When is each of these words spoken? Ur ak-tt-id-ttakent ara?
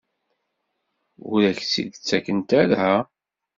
Ur 1.31 1.41
ak-tt-id-ttakent 1.51 2.49
ara? 2.61 2.93